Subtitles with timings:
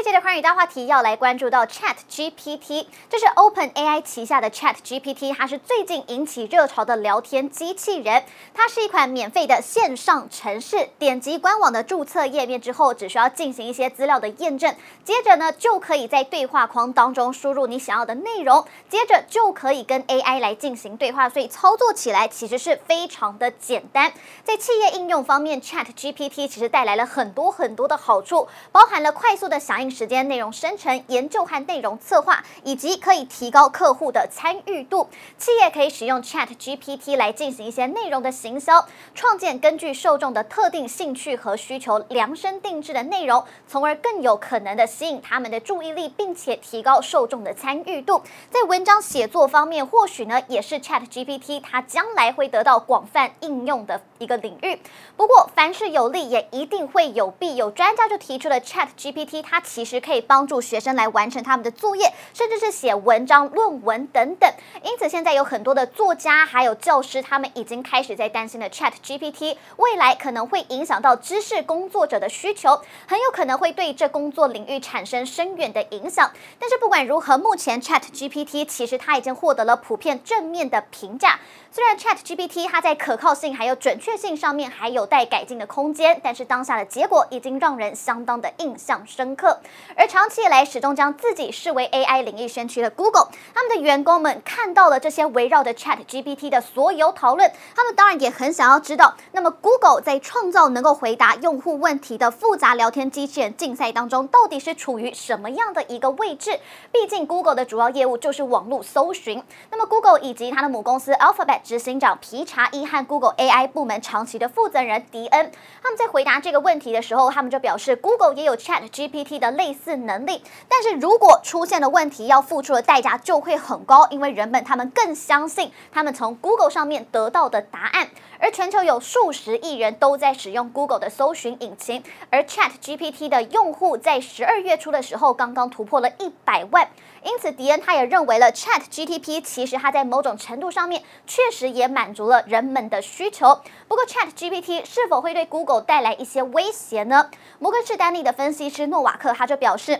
[0.00, 8.24] 这一节的寰宇大话题要来关注到 Chat GPT，这是 Open AI 旗下的 Chat GPT，它是最近引起热潮的聊天机器人。
[8.54, 24.10] 它是一款免费的线上程式，点击官网的注册页面之后，只需要进行一些资料的验证，接着呢就可以在对话框当中输入你想要的内容，接着就可以跟 AI 来进行对话，所以操作起来其实是非常的简单。
[24.42, 35.08] 在企业应用方面，Chat GPT 其实带来了很多很多的好处，包含了快速的响应时间、内容生成、研究和内容策划，以及可以提高客户的参与度。
[35.36, 48.22] 企业可以使用 Chat GPT 来进行一些内容的行销，创建根据受众的特定兴趣和需求量身定制的内容，从而更有可能的吸引他们的注意力，并且提高受众的参与度。
[48.50, 54.80] 在文章写作方面，或许呢也是 Chat GPT 它将来会得到广泛应用的一个领域。
[55.16, 57.50] 不过，凡事有利也一定会有弊。
[57.56, 64.52] 有专家就提出了 Chat GPT 它其其实可以帮助学生来完成他们的作业，甚至是写文章、论文等等。
[64.82, 76.30] 因此，现在有很多的作家还有教师，他们已经开始在担心了 Chat GPT 未来可能会影响到知识工作者的需求，很有可能会对这工作领域产生深远的影响。
[76.58, 81.38] 但是不管如何，目前 Chat GPT 其实它已经获得了普遍正面的评价。
[81.72, 89.58] 虽然 Chat GPT 它在可靠性还有准确性上面还有待改进的空间，但是当下的结果已经让人相当的印象深刻。
[89.96, 106.58] 而长期以来始终将自己视为 AI 领域先驱的 Google，他们的员工们看到了这些围绕着 Chat GPT 的所有讨论，他们当然也很想要知道，那么 Google 在创造能够回答用户问题的复杂聊天机器人竞赛当中，到底是处于什么样的一个位置？
[106.90, 111.60] 毕竟 Google 的主要业务就是网络搜寻，那么 Google 以及它的母公司 Alphabet。
[111.62, 128.08] 执行长皮查伊和 Google AI 部门长期的负责人迪恩，他们在回答这个问题的时候，他们就表示，Google 也有 Chat GPT 的类似能力，但是如果出现的问题，要付出的代价就会很高，因为人们他们更相信他们从 Google 上面得到的答案。
[128.42, 136.88] 而全球有数十亿人都在使用 Google 的搜寻引擎，而 Chat GPT 的用户在十二月初的时候刚刚突破了一百万，
[137.22, 143.60] 因此迪恩他也认为了 Chat GPT 其实它在某种程度上面确实也满足了人们的需求。
[143.86, 147.28] 不过 Chat GPT 是否会对 Google 带来一些威胁呢？
[147.58, 149.98] 摩根士丹利的分析师诺瓦克他就表示。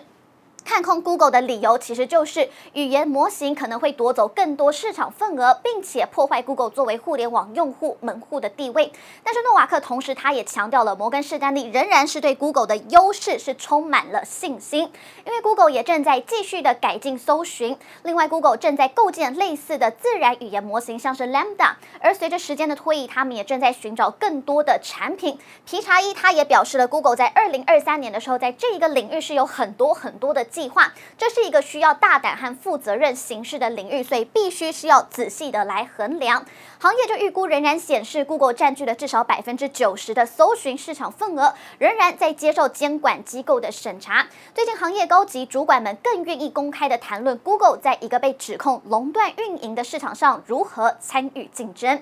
[0.65, 8.93] 看空 Google 的理由其实就是语言模型可能会夺走更多市场份额，并且破坏 Google 作为互联网用户门户的地位。
[9.25, 14.93] 但是诺瓦克同时他也强调了，摩根士丹利仍然是对 Google 的优势是充满了信心，
[15.27, 17.77] 因为 Google 也正在继续的改进搜寻。
[18.03, 21.75] 另外，Google 正在构建类似的自然语言模型，像是 Lambda。
[22.01, 25.39] 而随着时间的推移，他们也正在寻找更多的产品。
[25.65, 30.47] 皮查伊他也表示了，Google 在二零二三年的时候，在这一个领域是有很多很多的。
[30.51, 36.45] 计划，这是一个需要大胆和负责任行事的领域，所以必须是要仔细的来衡量。
[36.79, 44.27] 行业就预估仍然显示，Google 占据了至少百分之九十的搜寻市场份额，仍然在接受监管机构的审查。
[44.55, 51.99] 最近，行业高级主管们更愿意公开的谈论 Google 在一个被指控垄断运营的市场上如何参与竞争。